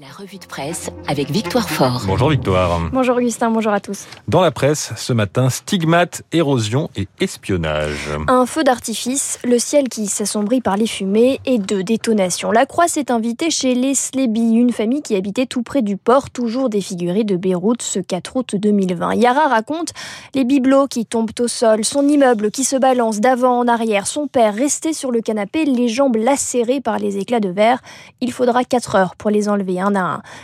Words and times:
La 0.00 0.06
revue 0.16 0.38
de 0.38 0.46
presse 0.46 0.90
avec 1.08 1.28
Victoire 1.28 1.68
Fort. 1.68 2.02
Bonjour 2.06 2.30
Victoire. 2.30 2.78
Bonjour 2.92 3.16
Augustin, 3.16 3.50
bonjour 3.50 3.72
à 3.72 3.80
tous. 3.80 4.06
Dans 4.28 4.40
la 4.40 4.52
presse, 4.52 4.92
ce 4.96 5.12
matin, 5.12 5.50
stigmate, 5.50 6.22
érosion 6.30 6.88
et 6.94 7.08
espionnage. 7.18 8.08
Un 8.28 8.46
feu 8.46 8.62
d'artifice, 8.62 9.40
le 9.42 9.58
ciel 9.58 9.88
qui 9.88 10.06
s'assombrit 10.06 10.60
par 10.60 10.76
les 10.76 10.86
fumées 10.86 11.40
et 11.46 11.58
deux 11.58 11.82
détonations. 11.82 12.52
La 12.52 12.64
Croix 12.64 12.86
s'est 12.86 13.10
invitée 13.10 13.50
chez 13.50 13.74
les 13.74 13.96
Slébi, 13.96 14.52
une 14.52 14.70
famille 14.70 15.02
qui 15.02 15.16
habitait 15.16 15.46
tout 15.46 15.64
près 15.64 15.82
du 15.82 15.96
port, 15.96 16.30
toujours 16.30 16.68
défigurée 16.68 17.24
de 17.24 17.34
Beyrouth 17.34 17.82
ce 17.82 17.98
4 17.98 18.36
août 18.36 18.54
2020. 18.54 19.16
Yara 19.16 19.48
raconte 19.48 19.94
les 20.32 20.44
bibelots 20.44 20.86
qui 20.86 21.06
tombent 21.06 21.32
au 21.40 21.48
sol, 21.48 21.84
son 21.84 22.06
immeuble 22.06 22.52
qui 22.52 22.62
se 22.62 22.76
balance 22.76 23.18
d'avant 23.18 23.58
en 23.58 23.66
arrière, 23.66 24.06
son 24.06 24.28
père 24.28 24.54
resté 24.54 24.92
sur 24.92 25.10
le 25.10 25.22
canapé, 25.22 25.64
les 25.64 25.88
jambes 25.88 26.14
lacérées 26.14 26.80
par 26.80 27.00
les 27.00 27.18
éclats 27.18 27.40
de 27.40 27.48
verre. 27.48 27.80
Il 28.20 28.30
faudra 28.30 28.62
4 28.62 28.94
heures 28.94 29.16
pour 29.16 29.30
les 29.30 29.48
enlever 29.48 29.80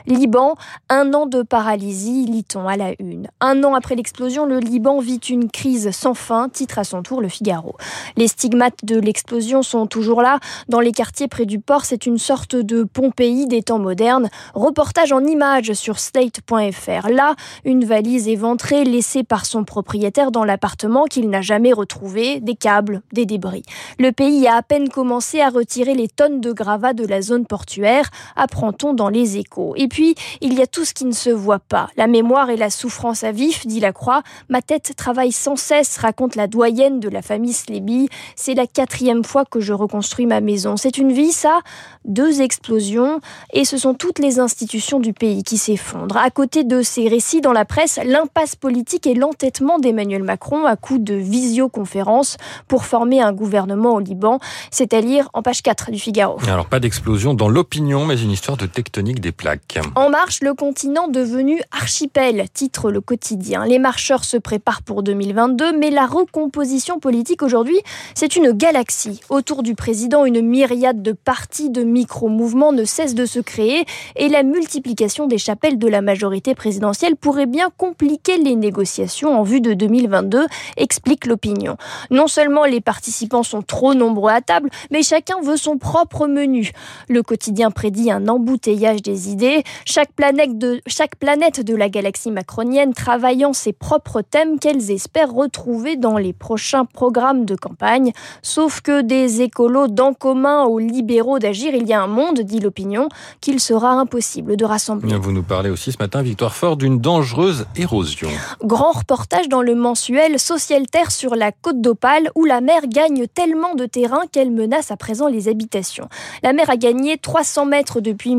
Liban, 0.06 0.54
un 0.88 1.12
an 1.14 1.26
de 1.26 1.42
paralysie, 1.42 2.26
lit-on 2.26 2.66
à 2.68 2.76
la 2.76 2.92
une. 2.98 3.28
Un 3.40 3.62
an 3.64 3.74
après 3.74 3.94
l'explosion, 3.94 4.46
le 4.46 4.58
Liban 4.58 4.98
vit 5.00 5.16
une 5.16 5.50
crise 5.50 5.90
sans 5.90 6.14
fin, 6.14 6.48
titre 6.48 6.78
à 6.78 6.84
son 6.84 7.02
tour 7.02 7.20
le 7.20 7.28
Figaro. 7.28 7.76
Les 8.16 8.28
stigmates 8.28 8.84
de 8.84 8.98
l'explosion 8.98 9.62
sont 9.62 9.86
toujours 9.86 10.22
là. 10.22 10.38
Dans 10.68 10.80
les 10.80 10.92
quartiers 10.92 11.28
près 11.28 11.46
du 11.46 11.58
port, 11.58 11.84
c'est 11.84 12.06
une 12.06 12.18
sorte 12.18 12.56
de 12.56 12.84
Pompéi 12.84 13.46
des 13.46 13.62
temps 13.62 13.78
modernes. 13.78 14.28
Reportage 14.54 15.12
en 15.12 15.24
images 15.24 15.72
sur 15.72 15.98
state.fr. 15.98 17.08
Là, 17.08 17.34
une 17.64 17.84
valise 17.84 18.28
éventrée 18.28 18.84
laissée 18.84 19.24
par 19.24 19.46
son 19.46 19.64
propriétaire 19.64 20.30
dans 20.30 20.44
l'appartement 20.44 21.04
qu'il 21.04 21.28
n'a 21.28 21.42
jamais 21.42 21.72
retrouvé, 21.72 22.40
des 22.40 22.54
câbles, 22.54 23.02
des 23.12 23.26
débris. 23.26 23.62
Le 23.98 24.12
pays 24.12 24.46
a 24.46 24.56
à 24.56 24.62
peine 24.62 24.88
commencé 24.88 25.40
à 25.40 25.48
retirer 25.48 25.94
les 25.94 26.08
tonnes 26.08 26.40
de 26.40 26.52
gravats 26.52 26.92
de 26.92 27.06
la 27.06 27.20
zone 27.22 27.46
portuaire, 27.46 28.08
apprend-on 28.36 28.94
dans 28.94 29.08
les 29.08 29.33
échos. 29.36 29.74
Et 29.76 29.88
puis, 29.88 30.14
il 30.40 30.54
y 30.54 30.62
a 30.62 30.66
tout 30.66 30.84
ce 30.84 30.94
qui 30.94 31.04
ne 31.04 31.12
se 31.12 31.30
voit 31.30 31.58
pas. 31.58 31.88
La 31.96 32.06
mémoire 32.06 32.50
et 32.50 32.56
la 32.56 32.70
souffrance 32.70 33.24
à 33.24 33.32
vif, 33.32 33.66
dit 33.66 33.80
la 33.80 33.92
Croix. 33.92 34.22
Ma 34.48 34.62
tête 34.62 34.92
travaille 34.96 35.32
sans 35.32 35.56
cesse, 35.56 35.98
raconte 35.98 36.36
la 36.36 36.46
doyenne 36.46 37.00
de 37.00 37.08
la 37.08 37.22
famille 37.22 37.52
Sléby. 37.52 38.08
C'est 38.36 38.54
la 38.54 38.66
quatrième 38.66 39.24
fois 39.24 39.44
que 39.44 39.60
je 39.60 39.72
reconstruis 39.72 40.26
ma 40.26 40.40
maison. 40.40 40.76
C'est 40.76 40.98
une 40.98 41.12
vie, 41.12 41.32
ça? 41.32 41.60
Deux 42.04 42.40
explosions, 42.40 43.20
et 43.52 43.64
ce 43.64 43.78
sont 43.78 43.94
toutes 43.94 44.18
les 44.18 44.38
institutions 44.38 45.00
du 45.00 45.12
pays 45.12 45.42
qui 45.42 45.56
s'effondrent. 45.56 46.16
À 46.16 46.30
côté 46.30 46.64
de 46.64 46.82
ces 46.82 47.08
récits 47.08 47.40
dans 47.40 47.52
la 47.52 47.64
presse, 47.64 47.98
l'impasse 48.04 48.56
politique 48.56 49.06
et 49.06 49.14
l'entêtement 49.14 49.78
d'Emmanuel 49.78 50.22
Macron 50.22 50.66
à 50.66 50.76
coup 50.76 50.98
de 50.98 51.14
visioconférence 51.14 52.36
pour 52.68 52.84
former 52.84 53.20
un 53.20 53.32
gouvernement 53.32 53.94
au 53.94 54.00
Liban, 54.00 54.38
c'est 54.70 54.94
à 54.94 55.00
lire 55.00 55.28
en 55.32 55.42
page 55.42 55.62
4 55.62 55.90
du 55.90 55.98
Figaro. 55.98 56.38
Alors 56.48 56.66
pas 56.66 56.80
d'explosion 56.80 57.34
dans 57.34 57.48
l'opinion, 57.48 58.04
mais 58.04 58.20
une 58.20 58.30
histoire 58.30 58.56
de 58.56 58.66
tectonique 58.66 59.20
plaques. 59.32 59.78
En 59.94 60.10
marche, 60.10 60.40
le 60.42 60.54
continent 60.54 61.08
devenu 61.08 61.60
archipel, 61.70 62.46
titre 62.52 62.90
le 62.90 63.00
quotidien. 63.00 63.64
Les 63.66 63.78
marcheurs 63.78 64.24
se 64.24 64.36
préparent 64.36 64.82
pour 64.82 65.02
2022, 65.02 65.76
mais 65.78 65.90
la 65.90 66.06
recomposition 66.06 66.98
politique 66.98 67.42
aujourd'hui, 67.42 67.78
c'est 68.14 68.36
une 68.36 68.52
galaxie. 68.52 69.20
Autour 69.28 69.62
du 69.62 69.74
président, 69.74 70.24
une 70.24 70.40
myriade 70.40 71.02
de 71.02 71.12
partis, 71.12 71.70
de 71.70 71.82
micro-mouvements 71.82 72.72
ne 72.72 72.84
cesse 72.84 73.14
de 73.14 73.26
se 73.26 73.40
créer 73.40 73.84
et 74.16 74.28
la 74.28 74.42
multiplication 74.42 75.26
des 75.26 75.38
chapelles 75.38 75.78
de 75.78 75.88
la 75.88 76.02
majorité 76.02 76.54
présidentielle 76.54 77.16
pourrait 77.16 77.46
bien 77.46 77.70
compliquer 77.76 78.38
les 78.38 78.56
négociations 78.56 79.38
en 79.38 79.42
vue 79.42 79.60
de 79.60 79.74
2022, 79.74 80.46
explique 80.76 81.26
l'opinion. 81.26 81.76
Non 82.10 82.26
seulement 82.26 82.64
les 82.64 82.80
participants 82.80 83.42
sont 83.42 83.62
trop 83.62 83.94
nombreux 83.94 84.30
à 84.30 84.40
table, 84.40 84.70
mais 84.90 85.02
chacun 85.02 85.40
veut 85.42 85.56
son 85.56 85.78
propre 85.78 86.26
menu. 86.26 86.72
Le 87.08 87.22
quotidien 87.22 87.70
prédit 87.70 88.10
un 88.10 88.28
embouteillage 88.28 89.02
des 89.02 89.13
idées, 89.16 89.64
chaque 89.84 90.12
planète 90.12 90.58
de, 90.58 90.80
chaque 90.86 91.16
planète 91.16 91.64
de 91.64 91.74
la 91.74 91.88
galaxie 91.88 92.30
macronienne 92.30 92.92
travaillant 92.92 93.52
ses 93.52 93.72
propres 93.72 94.22
thèmes 94.22 94.58
qu'elles 94.58 94.90
espèrent 94.90 95.32
retrouver 95.32 95.96
dans 95.96 96.16
les 96.16 96.32
prochains 96.32 96.84
programmes 96.84 97.44
de 97.44 97.54
campagne. 97.54 98.12
Sauf 98.42 98.80
que 98.80 99.02
des 99.02 99.42
écolos 99.42 99.88
d'en 99.88 100.14
commun 100.14 100.64
aux 100.64 100.78
libéraux 100.78 101.38
d'agir, 101.38 101.74
il 101.74 101.86
y 101.86 101.92
a 101.92 102.02
un 102.02 102.06
monde, 102.06 102.40
dit 102.40 102.60
l'opinion, 102.60 103.08
qu'il 103.40 103.60
sera 103.60 103.90
impossible 103.90 104.56
de 104.56 104.64
rassembler. 104.64 105.16
Vous 105.16 105.32
nous 105.32 105.42
parlez 105.42 105.70
aussi 105.70 105.92
ce 105.92 105.98
matin, 105.98 106.22
Victoire 106.22 106.54
Fort, 106.54 106.76
d'une 106.76 106.98
dangereuse 106.98 107.66
érosion. 107.76 108.28
Grand 108.62 108.92
reportage 108.92 109.48
dans 109.48 109.62
le 109.62 109.74
mensuel 109.74 110.38
Social 110.38 110.86
Terre 110.86 111.10
sur 111.10 111.34
la 111.34 111.52
côte 111.52 111.80
d'Opale 111.80 112.30
où 112.34 112.44
la 112.44 112.60
mer 112.60 112.82
gagne 112.86 113.26
tellement 113.26 113.74
de 113.74 113.86
terrain 113.86 114.22
qu'elle 114.30 114.50
menace 114.50 114.90
à 114.90 114.96
présent 114.96 115.28
les 115.28 115.48
habitations. 115.48 116.08
La 116.42 116.52
mer 116.52 116.70
a 116.70 116.76
gagné 116.76 117.18
300 117.18 117.66
mètres 117.66 118.00
depuis 118.00 118.36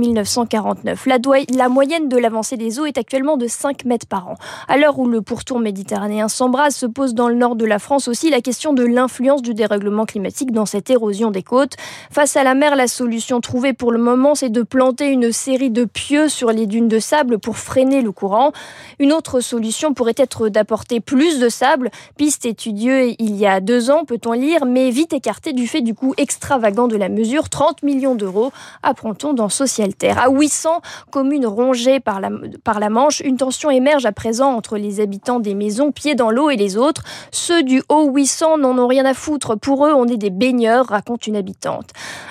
1949. 0.56 1.08
La, 1.56 1.70
moyenne 1.70 2.10
de 2.10 2.18
l'avancée 2.18 2.58
des 2.58 2.80
eaux 2.80 2.86
est 2.86 2.98
actuellement 2.98 3.38
de 3.38 3.48
5 3.48 3.86
mètres 3.86 4.08
par 4.08 4.28
an. 4.28 4.36
À 4.68 4.78
l'heure 4.78 5.00
où 5.00 5.08
le 5.08 5.22
pourtour 5.22 5.60
méditerranéen 5.60 6.28
s'embrase, 6.28 6.76
se 6.76 6.86
pose 6.86 7.14
dans 7.14 7.30
le 7.30 7.36
nord 7.36 7.56
de 7.56 7.66
la 7.66 7.80
France 7.80 8.08
aussi 8.08 8.30
la 8.30 8.42
question 8.42 8.74
de 8.74 8.84
l'influence 8.84 9.42
du 9.42 9.54
dérèglement 9.54 10.06
climatique 10.06 10.52
dans 10.52 10.66
cette 10.66 10.90
érosion 10.90 11.32
des 11.32 11.44
côtes. 11.44 11.76
Face 12.12 12.36
à 12.38 12.44
la 12.44 12.54
mer, 12.54 12.76
la 12.76 12.88
solution 12.88 13.42
trouvée 13.42 13.74
pour 13.74 13.92
le 13.92 13.98
moment, 13.98 14.36
c'est 14.36 14.50
de 14.50 14.64
planter 14.64 15.08
une 15.08 15.32
série 15.32 15.72
de 15.72 15.86
pieux 15.86 16.30
sur 16.30 16.52
les 16.52 16.66
dunes 16.66 16.88
de 16.88 17.00
sable 17.00 17.40
pour 17.40 17.58
freiner 17.58 18.02
le 18.02 18.12
courant. 18.12 18.52
Une 19.00 19.14
autre 19.14 19.40
solution 19.40 19.94
pourrait 19.94 20.14
être 20.18 20.50
d'apporter 20.50 21.00
plus 21.00 21.40
de 21.40 21.50
sable, 21.50 21.92
piste 22.18 22.46
étudiée 22.46 23.16
il 23.20 23.36
y 23.36 23.46
a 23.46 23.60
deux 23.60 23.90
ans, 23.90 24.06
peut-on 24.06 24.34
lire, 24.34 24.66
mais 24.66 24.90
vite 24.90 25.14
écartée 25.14 25.54
du 25.54 25.68
fait 25.68 25.82
du 25.82 25.94
coût 25.94 26.14
extravagant 26.18 26.88
de 26.88 26.96
la 26.96 27.10
mesure, 27.10 27.50
30 27.50 27.84
millions 27.84 28.16
d'euros, 28.16 28.52
apprend-on 28.84 29.34
dans 29.34 29.50
Social 29.50 29.94
Terre. 29.94 30.20
À 30.20 30.30
800 30.45 30.81
communes 31.09 31.47
rongées 31.47 32.00
par 32.00 32.19
la, 32.19 32.89
Manche, 32.89 33.19
une 33.22 33.35
tension 33.35 33.72
émerge 33.72 34.06
à 34.06 34.11
présent 34.11 34.51
entre 34.51 34.78
les 34.78 35.00
habitants 35.00 35.39
des 35.39 35.56
maisons 35.56 35.91
pieds 35.91 36.13
dans 36.13 36.29
l'eau 36.29 36.51
et 36.51 36.56
les 36.56 36.78
autres. 36.78 37.01
Ceux 37.31 37.63
du 37.63 37.81
haut 37.89 38.11
800 38.11 38.59
n'en 38.59 38.78
ont 38.78 38.85
rien 38.85 39.06
à 39.06 39.16
foutre. 39.16 39.57
Pour 39.57 39.88
eux, 39.88 39.94
on 39.94 40.06
est 40.07 40.17
des 40.17 40.29
baigneurs, 40.29 40.85
raconte 40.85 41.25
une 41.25 41.35
habitante. 41.35 41.89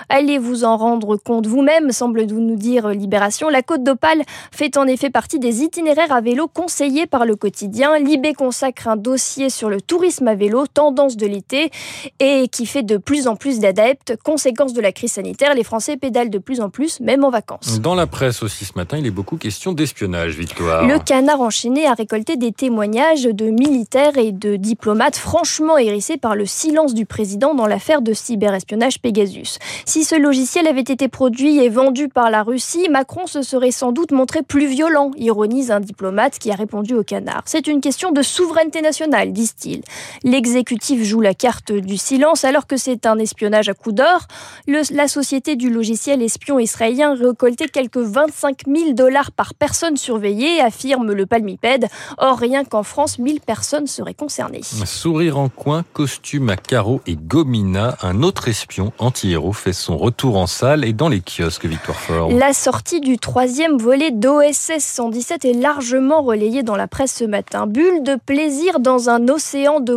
Allez 0.09 0.39
vous 0.39 0.63
en 0.63 0.77
rendre 0.77 1.17
compte 1.17 1.49
vous-même, 1.49 1.91
semble 1.91 2.25
nous 2.27 2.55
dire 2.55 2.89
Libération. 2.91 3.49
La 3.49 3.63
Côte 3.63 3.83
d'Opale 3.83 4.23
fait 4.53 4.77
en 4.77 4.87
effet 4.87 5.11
partie 5.11 5.41
des 5.41 5.63
itinéraires 5.63 6.13
à 6.13 6.21
vélo 6.21 6.47
conseillés 6.47 7.07
par 7.07 7.27
le 7.27 7.35
quotidien. 7.35 7.99
Libé 7.99 8.33
consacre 8.33 8.87
un 8.87 8.97
dossier 8.97 9.51
sur 9.51 9.69
le 9.69 9.81
tourisme 9.81 10.29
à 10.29 10.37
vélo, 10.37 10.69
tendance 10.69 11.17
de 11.17 11.27
l'été, 11.27 11.73
et 12.21 12.47
qui 12.47 12.67
fait 12.67 12.85
de 12.85 12.97
plus 12.97 13.27
en 13.27 13.35
plus 13.35 13.59
d'adeptes. 13.59 14.17
Conséquence 14.23 14.73
de 14.73 14.81
la 14.81 14.93
crise 14.93 15.15
sanitaire, 15.15 15.55
les 15.55 15.65
Français 15.65 15.97
pédalent 15.97 16.31
de 16.31 16.39
plus 16.39 16.61
en 16.61 16.71
plus, 16.71 17.01
même 17.01 17.25
en 17.25 17.31
vacances. 17.31 17.81
Presse 18.07 18.43
aussi 18.43 18.65
ce 18.65 18.73
matin, 18.77 18.99
il 18.99 19.07
est 19.07 19.11
beaucoup 19.11 19.37
question 19.37 19.73
d'espionnage, 19.73 20.37
Victoire. 20.37 20.87
Le 20.87 20.99
canard 20.99 21.41
enchaîné 21.41 21.87
a 21.87 21.95
récolté 21.95 22.37
des 22.37 22.53
témoignages 22.53 23.25
de 23.25 23.47
militaires 23.47 24.17
et 24.17 24.33
de 24.33 24.57
diplomates 24.57 25.17
franchement 25.17 25.79
hérissés 25.79 26.17
par 26.17 26.37
le 26.37 26.47
silence 26.47 26.95
du 26.95 27.07
président 27.07 27.55
dans 27.55 27.67
l'affaire 27.67 28.03
de 28.03 28.13
cyberespionnage 28.13 29.01
Pegasus. 29.01 29.59
Si 29.85 30.05
ce 30.05 30.15
logiciel 30.15 30.67
avait 30.67 30.81
été 30.81 31.09
produit 31.09 31.59
et 31.59 31.69
vendu 31.69 32.09
par 32.09 32.31
la 32.31 32.43
Russie, 32.43 32.89
Macron 32.91 33.27
se 33.27 33.43
serait 33.43 33.71
sans 33.71 33.93
doute 33.93 34.13
montré 34.13 34.43
plus 34.43 34.67
violent, 34.67 35.11
ironise 35.17 35.71
un 35.71 35.81
diplomate 35.81 36.39
qui 36.39 36.51
a 36.51 36.55
répondu 36.55 36.95
au 36.95 37.03
canard. 37.03 37.43
C'est 37.47 37.67
une 37.67 37.81
question 37.81 38.11
de 38.13 38.23
souveraineté 38.23 38.83
nationale, 38.83 39.33
disent-ils. 39.33 39.83
L'exécutif 40.23 41.03
joue 41.03 41.21
la 41.21 41.35
carte 41.35 41.73
du 41.73 41.97
silence 41.97 42.45
alors 42.45 42.67
que 42.67 42.77
c'est 42.77 43.07
un 43.07 43.19
espionnage 43.19 43.69
à 43.69 43.75
coup 43.75 43.93
d'or. 43.93 44.27
La 44.67 45.09
société 45.09 45.57
du 45.57 45.71
logiciel 45.71 46.23
espion 46.23 46.59
israélien 46.59 47.15
récoltait 47.15 47.69
quelques 47.69 47.94
25 48.01 48.63
000 48.67 48.93
dollars 48.93 49.33
par 49.33 49.55
personne 49.55 49.97
surveillée, 49.97 50.61
affirme 50.61 51.13
le 51.13 51.27
palmipède. 51.27 51.87
Or, 52.19 52.39
rien 52.39 52.65
qu'en 52.65 52.83
France, 52.83 53.19
1000 53.19 53.41
personnes 53.41 53.87
seraient 53.87 54.15
concernées. 54.15 54.63
Sourire 54.85 55.39
en 55.39 55.49
coin, 55.49 55.85
costume 55.93 56.51
à 56.51 56.57
carreaux 56.57 57.01
et 57.07 57.17
gomina, 57.17 57.97
un 58.03 58.23
autre 58.23 58.49
espion 58.49 58.93
anti-héros 58.99 59.53
fait 59.53 59.73
son 59.73 59.97
retour 59.97 60.37
en 60.37 60.47
salle 60.47 60.85
et 60.85 60.93
dans 60.93 61.09
les 61.09 61.21
kiosques, 61.21 61.67
Victoire 61.67 61.99
Fort. 61.99 62.31
La 62.31 62.53
sortie 62.53 63.01
du 63.01 63.19
troisième 63.19 63.77
volet 63.77 64.11
d'OSS 64.11 64.79
117 64.79 65.45
est 65.45 65.53
largement 65.53 66.23
relayée 66.23 66.63
dans 66.63 66.77
la 66.77 66.89
presse 66.89 67.15
ce 67.15 67.25
matin. 67.25 67.67
Bulle 67.67 68.03
de 68.03 68.17
plaisir 68.17 68.81
dans 68.81 69.11
un 69.11 69.29
océan 69.29 69.81
de, 69.81 69.97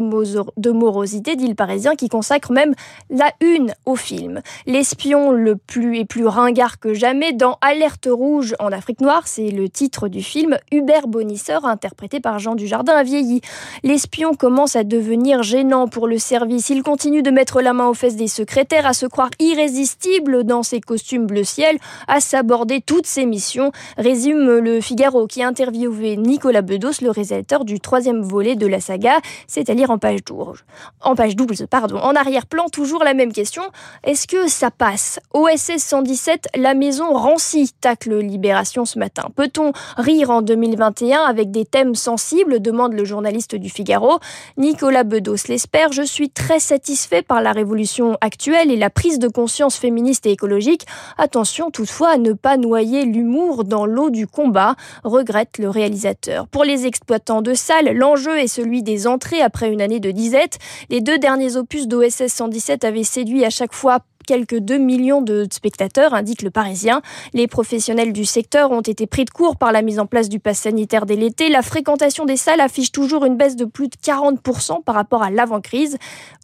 de 0.57 0.71
morosité, 0.71 1.35
dit 1.35 1.47
le 1.47 1.55
Parisien, 1.55 1.95
qui 1.95 2.09
consacre 2.09 2.51
même 2.51 2.73
la 3.09 3.31
une 3.41 3.73
au 3.85 3.95
film. 3.95 4.41
L'espion 4.65 5.31
le 5.31 5.55
plus 5.55 5.97
et 5.97 6.05
plus 6.05 6.27
ringard 6.27 6.79
que 6.79 6.93
jamais 6.93 7.33
dans 7.33 7.57
Alerte 7.61 7.86
rouge 8.07 8.55
en 8.59 8.71
Afrique 8.71 9.01
noire, 9.01 9.23
c'est 9.25 9.49
le 9.49 9.69
titre 9.69 10.07
du 10.07 10.21
film. 10.21 10.57
Hubert 10.71 11.07
Bonisseur, 11.07 11.65
interprété 11.65 12.19
par 12.19 12.39
Jean 12.39 12.55
Dujardin, 12.55 12.93
a 12.93 13.03
vieilli. 13.03 13.41
L'espion 13.83 14.33
commence 14.33 14.75
à 14.75 14.83
devenir 14.83 15.43
gênant 15.43 15.87
pour 15.87 16.07
le 16.07 16.17
service. 16.17 16.69
Il 16.69 16.83
continue 16.83 17.21
de 17.21 17.31
mettre 17.31 17.61
la 17.61 17.73
main 17.73 17.87
aux 17.87 17.93
fesses 17.93 18.15
des 18.15 18.27
secrétaires, 18.27 18.85
à 18.85 18.93
se 18.93 19.05
croire 19.05 19.29
irrésistible 19.39 20.43
dans 20.43 20.63
ses 20.63 20.81
costumes 20.81 21.25
bleu 21.25 21.43
ciel, 21.43 21.77
à 22.07 22.19
s'aborder 22.19 22.81
toutes 22.81 23.07
ses 23.07 23.25
missions, 23.25 23.71
résume 23.97 24.59
le 24.59 24.81
Figaro 24.81 25.27
qui 25.27 25.41
a 25.43 25.47
interviewé 25.47 26.17
Nicolas 26.17 26.61
Bedos, 26.61 27.01
le 27.01 27.09
réalisateur 27.09 27.65
du 27.65 27.79
troisième 27.79 28.21
volet 28.21 28.55
de 28.55 28.67
la 28.67 28.79
saga, 28.79 29.19
c'est-à-dire 29.47 29.91
en 29.91 29.97
page 29.97 30.23
12. 30.23 30.63
En 31.01 31.15
page 31.15 31.35
12, 31.35 31.67
pardon. 31.69 31.97
En 31.97 32.15
arrière-plan, 32.15 32.65
toujours 32.69 33.03
la 33.03 33.13
même 33.13 33.31
question. 33.31 33.63
Est-ce 34.03 34.27
que 34.27 34.47
ça 34.47 34.71
passe? 34.71 35.19
OSS 35.33 35.77
117, 35.77 36.47
la 36.55 36.73
maison 36.73 37.13
rancie, 37.13 37.71
tacle 37.79 38.17
Libération 38.17 38.85
ce 38.85 38.99
matin. 38.99 39.29
Peut-on 39.35 39.71
rire 39.97 40.29
en 40.29 40.41
2021 40.41 41.21
avec 41.21 41.51
des 41.51 41.65
thèmes 41.65 41.95
sensibles 41.95 42.59
demande 42.59 42.93
le 42.93 43.05
journaliste 43.05 43.55
du 43.55 43.69
Figaro. 43.69 44.19
Nicolas 44.57 45.03
Bedos 45.03 45.47
l'espère. 45.47 45.91
Je 45.91 46.01
suis 46.01 46.29
très 46.29 46.59
satisfait 46.59 47.21
par 47.21 47.41
la 47.41 47.51
révolution 47.51 48.17
actuelle 48.21 48.71
et 48.71 48.77
la 48.77 48.89
prise 48.89 49.19
de 49.19 49.27
conscience 49.27 49.77
féministe 49.77 50.25
et 50.25 50.31
écologique. 50.31 50.85
Attention 51.17 51.71
toutefois 51.71 52.09
à 52.09 52.17
ne 52.17 52.33
pas 52.33 52.57
noyer 52.57 53.05
l'humour 53.05 53.63
dans 53.63 53.85
l'eau 53.85 54.09
du 54.09 54.27
combat, 54.27 54.75
regrette 55.03 55.57
le 55.57 55.69
réalisateur. 55.69 56.47
Pour 56.47 56.63
les 56.63 56.85
exploitants 56.85 57.41
de 57.41 57.53
salles, 57.53 57.95
l'enjeu 57.95 58.37
est 58.37 58.47
celui 58.47 58.83
des 58.83 59.07
entrées 59.07 59.41
après 59.41 59.71
une 59.71 59.81
année 59.81 59.99
de 59.99 60.11
disette. 60.11 60.57
Les 60.89 61.01
deux 61.01 61.17
derniers 61.17 61.55
opus 61.57 61.87
d'OSS 61.87 62.27
117 62.27 62.83
avaient 62.83 63.03
séduit 63.03 63.45
à 63.45 63.49
chaque 63.49 63.73
fois 63.73 63.99
quelques 64.27 64.59
2 64.59 64.77
millions 64.77 65.23
de 65.23 65.47
spectateurs, 65.49 66.13
indique 66.13 66.43
le 66.43 66.51
Parisien. 66.51 67.01
Les 67.33 67.47
professionnels 67.47 68.13
du 68.13 68.25
secteur 68.25 68.71
ont 68.71 68.81
été 68.81 69.07
pris 69.07 69.25
de 69.25 69.31
court 69.31 69.55
par 69.55 69.71
la 69.71 69.81
mise 69.81 69.99
en 69.99 70.05
place 70.05 70.29
du 70.29 70.39
pass 70.39 70.59
sanitaire 70.59 71.07
dès 71.07 71.15
l'été. 71.15 71.49
La 71.49 71.63
fréquentation 71.63 72.25
des 72.25 72.37
salles 72.37 72.61
affiche 72.61 72.91
toujours 72.91 73.25
une 73.25 73.37
baisse 73.37 73.55
de 73.55 73.65
plus 73.65 73.87
de 73.87 73.95
40% 73.95 74.83
par 74.83 74.93
rapport 74.93 75.23
à 75.23 75.31
l'avant-crise. 75.31 75.97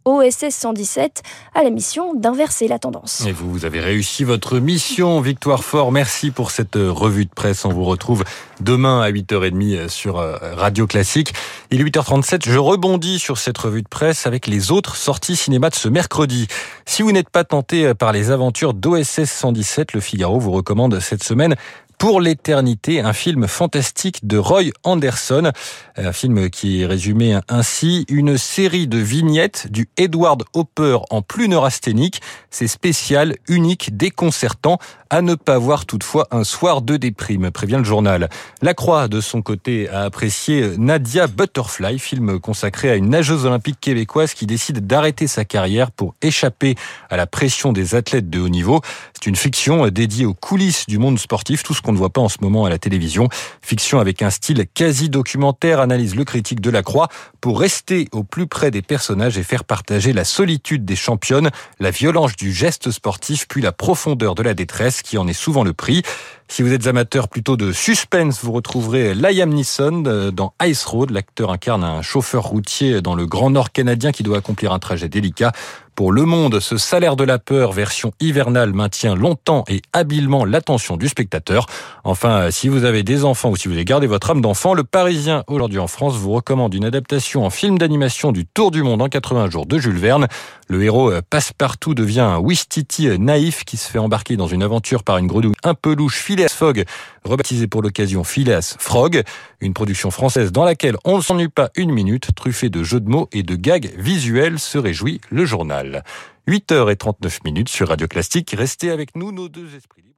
OSS 0.05 0.49
117 0.49 1.23
a 1.55 1.63
la 1.63 1.69
mission 1.69 2.13
d'inverser 2.13 2.67
la 2.67 2.77
tendance. 2.77 3.25
Et 3.25 3.31
vous, 3.31 3.49
vous 3.49 3.63
avez 3.63 3.79
réussi 3.79 4.25
votre 4.25 4.59
mission, 4.59 5.21
Victoire 5.21 5.63
Fort. 5.63 5.93
Merci 5.93 6.31
pour 6.31 6.51
cette 6.51 6.75
euh, 6.75 6.91
revue 6.91 7.25
de 7.25 7.29
presse. 7.33 7.63
On 7.63 7.69
vous 7.69 7.85
retrouve 7.85 8.25
demain 8.59 8.99
à 8.99 9.09
8h30 9.09 9.75
euh, 9.75 9.87
sur 9.87 10.19
euh, 10.19 10.37
Radio 10.55 10.87
Classique. 10.87 11.33
Il 11.71 11.79
est 11.79 11.83
8h37. 11.85 12.49
Je 12.49 12.57
rebondis 12.57 13.17
sur 13.17 13.37
cette 13.37 13.57
revue 13.57 13.81
de 13.81 13.87
presse 13.87 14.27
avec 14.27 14.47
les 14.47 14.71
autres 14.71 14.97
sorties 14.97 15.37
cinéma 15.37 15.69
de 15.69 15.75
ce 15.75 15.87
mercredi. 15.87 16.47
Si 16.85 17.01
vous 17.01 17.13
n'êtes 17.13 17.29
pas 17.29 17.45
tenté 17.45 17.72
par 17.97 18.11
les 18.11 18.29
aventures 18.29 18.75
d'OSS 18.75 19.23
117, 19.25 19.93
le 19.93 19.99
Figaro 19.99 20.39
vous 20.39 20.51
recommande 20.51 20.99
cette 20.99 21.23
semaine 21.23 21.55
pour 22.03 22.19
l'éternité, 22.19 22.99
un 22.99 23.13
film 23.13 23.47
fantastique 23.47 24.27
de 24.27 24.37
Roy 24.37 24.71
Anderson, 24.83 25.53
un 25.95 26.11
film 26.11 26.49
qui 26.49 26.81
est 26.81 26.85
résumé 26.85 27.39
ainsi, 27.47 28.05
une 28.09 28.37
série 28.37 28.87
de 28.87 28.97
vignettes 28.97 29.71
du 29.71 29.87
Edward 29.95 30.43
Hopper 30.53 30.97
en 31.11 31.21
plus 31.21 31.47
neurasthénique, 31.47 32.21
c'est 32.49 32.67
spécial, 32.67 33.37
unique, 33.47 33.95
déconcertant, 33.95 34.79
à 35.09 35.21
ne 35.21 35.35
pas 35.35 35.57
voir 35.59 35.85
toutefois 35.85 36.27
un 36.31 36.43
soir 36.43 36.81
de 36.81 36.97
déprime, 36.97 37.51
prévient 37.51 37.77
le 37.77 37.83
journal. 37.85 38.29
La 38.61 38.73
Croix, 38.73 39.07
de 39.07 39.21
son 39.21 39.41
côté, 39.41 39.87
a 39.87 40.01
apprécié 40.01 40.75
Nadia 40.77 41.27
Butterfly, 41.27 41.99
film 41.99 42.39
consacré 42.39 42.89
à 42.89 42.95
une 42.95 43.09
nageuse 43.09 43.45
olympique 43.45 43.79
québécoise 43.79 44.33
qui 44.33 44.45
décide 44.45 44.87
d'arrêter 44.87 45.27
sa 45.27 45.45
carrière 45.45 45.91
pour 45.91 46.15
échapper 46.21 46.75
à 47.09 47.15
la 47.15 47.27
pression 47.27 47.71
des 47.71 47.95
athlètes 47.95 48.29
de 48.29 48.41
haut 48.41 48.49
niveau. 48.49 48.81
C'est 49.13 49.27
une 49.27 49.35
fiction 49.35 49.87
dédiée 49.87 50.25
aux 50.25 50.33
coulisses 50.33 50.85
du 50.87 50.97
monde 50.97 51.19
sportif, 51.19 51.63
tout 51.63 51.75
ce 51.75 51.81
qu'on 51.81 51.92
ne 51.93 51.97
voit 51.97 52.09
pas 52.09 52.21
en 52.21 52.29
ce 52.29 52.37
moment 52.41 52.65
à 52.65 52.69
la 52.69 52.77
télévision. 52.77 53.29
Fiction 53.61 53.99
avec 53.99 54.21
un 54.21 54.29
style 54.29 54.65
quasi 54.73 55.09
documentaire, 55.09 55.79
analyse 55.79 56.15
le 56.15 56.25
critique 56.25 56.61
de 56.61 56.69
la 56.69 56.83
Croix, 56.83 57.07
pour 57.41 57.59
rester 57.59 58.07
au 58.11 58.23
plus 58.23 58.47
près 58.47 58.71
des 58.71 58.81
personnages 58.81 59.37
et 59.37 59.43
faire 59.43 59.63
partager 59.63 60.13
la 60.13 60.25
solitude 60.25 60.85
des 60.85 60.95
championnes, 60.95 61.49
la 61.79 61.91
violence 61.91 62.35
du 62.35 62.51
geste 62.51 62.91
sportif, 62.91 63.47
puis 63.47 63.61
la 63.61 63.71
profondeur 63.71 64.35
de 64.35 64.43
la 64.43 64.53
détresse 64.53 65.01
qui 65.01 65.17
en 65.17 65.27
est 65.27 65.33
souvent 65.33 65.63
le 65.63 65.73
prix. 65.73 66.03
Si 66.47 66.61
vous 66.61 66.73
êtes 66.73 66.85
amateur 66.87 67.29
plutôt 67.29 67.57
de 67.57 67.71
suspense, 67.71 68.43
vous 68.43 68.51
retrouverez 68.51 69.15
Liam 69.15 69.49
Neeson 69.49 70.03
euh, 70.05 70.31
dans 70.31 70.53
Ice 70.63 70.85
Road. 70.85 71.09
L'acteur 71.09 71.51
incarne 71.51 71.83
un 71.83 72.01
chauffeur 72.01 72.43
routier 72.43 73.01
dans 73.01 73.15
le 73.15 73.25
Grand 73.25 73.49
Nord 73.49 73.71
canadien 73.71 74.11
qui 74.11 74.23
doit 74.23 74.37
accomplir 74.37 74.71
un 74.71 74.79
trajet 74.79 75.09
délicat. 75.09 75.51
Pour 75.95 76.11
Le 76.11 76.25
Monde, 76.25 76.59
ce 76.59 76.77
salaire 76.77 77.15
de 77.15 77.23
la 77.23 77.37
peur 77.37 77.71
version 77.71 78.13
hivernale 78.19 78.73
maintient 78.73 79.13
longtemps 79.13 79.63
et 79.67 79.83
habilement 79.93 80.43
l'attention 80.43 80.97
du 80.97 81.07
spectateur. 81.07 81.67
Enfin, 82.03 82.49
si 82.49 82.67
vous 82.67 82.83
avez 82.83 83.03
des 83.03 83.25
enfants 83.25 83.51
ou 83.51 83.55
si 83.55 83.67
vous 83.67 83.75
avez 83.75 83.85
gardé 83.85 84.07
votre 84.07 84.31
âme 84.31 84.41
d'enfant, 84.41 84.73
le 84.73 84.83
Parisien 84.83 85.43
aujourd'hui 85.45 85.77
en 85.77 85.85
France 85.85 86.15
vous 86.15 86.31
recommande 86.31 86.73
une 86.73 86.85
adaptation 86.85 87.45
en 87.45 87.51
film 87.51 87.77
d'animation 87.77 88.31
du 88.31 88.47
Tour 88.47 88.71
du 88.71 88.81
Monde 88.81 89.03
en 89.03 89.07
80 89.07 89.51
jours 89.51 89.67
de 89.67 89.77
Jules 89.77 89.99
Verne. 89.99 90.27
Le 90.67 90.83
héros 90.83 91.11
euh, 91.11 91.21
passe-partout 91.29 91.93
devient 91.93 92.21
un 92.21 92.39
Wistiti 92.39 93.07
euh, 93.07 93.17
naïf 93.17 93.63
qui 93.63 93.77
se 93.77 93.87
fait 93.87 93.99
embarquer 93.99 94.35
dans 94.35 94.47
une 94.47 94.63
aventure 94.63 95.03
par 95.03 95.19
une 95.19 95.27
grenouille 95.27 95.53
un 95.63 95.75
peu 95.75 95.93
louche, 95.93 96.19
Phileas 96.43 96.55
Fogg, 96.57 96.83
rebaptisé 97.23 97.67
pour 97.67 97.81
l'occasion 97.81 98.25
Phileas 98.25 98.75
Frog, 98.77 99.23
une 99.61 99.73
production 99.73 100.11
française 100.11 100.51
dans 100.51 100.65
laquelle 100.65 100.97
on 101.05 101.17
ne 101.17 101.21
s'ennuie 101.21 101.47
pas 101.47 101.69
une 101.77 101.91
minute, 101.91 102.35
truffée 102.35 102.69
de 102.69 102.83
jeux 102.83 102.99
de 102.99 103.09
mots 103.09 103.29
et 103.31 103.43
de 103.43 103.55
gags 103.55 103.93
visuels, 103.97 104.59
se 104.59 104.77
réjouit 104.77 105.21
le 105.29 105.45
journal. 105.45 106.03
8h39 106.49 107.39
minutes 107.45 107.69
sur 107.69 107.87
Radio 107.87 108.07
Classique. 108.07 108.53
Restez 108.57 108.91
avec 108.91 109.15
nous, 109.15 109.31
nos 109.31 109.47
deux 109.47 109.73
esprits 109.73 110.12